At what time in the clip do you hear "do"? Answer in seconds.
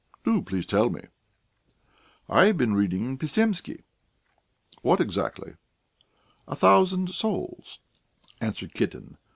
0.23-0.41